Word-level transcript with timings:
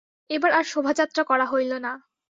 এবার 0.29 0.51
আর 0.51 0.65
শোভাযাত্রা 0.65 1.23
করা 1.23 1.45
হইল 1.45 1.71
না। 1.85 1.91